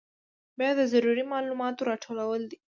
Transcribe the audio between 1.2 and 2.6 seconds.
معلوماتو راټولول دي.